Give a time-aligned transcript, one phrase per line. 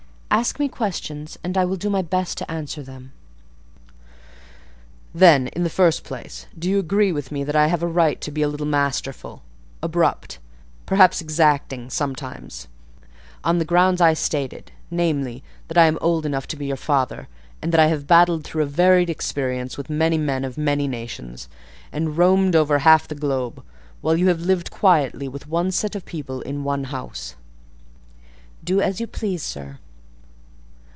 [0.33, 3.11] Ask me questions, and I will do my best to answer them."
[5.13, 8.19] "Then, in the first place, do you agree with me that I have a right
[8.21, 9.41] to be a little masterful,
[9.83, 10.39] abrupt,
[10.85, 12.69] perhaps exacting, sometimes,
[13.43, 17.27] on the grounds I stated, namely, that I am old enough to be your father,
[17.61, 21.49] and that I have battled through a varied experience with many men of many nations,
[21.91, 23.61] and roamed over half the globe,
[23.99, 27.35] while you have lived quietly with one set of people in one house?"
[28.63, 29.77] "Do as you please, sir."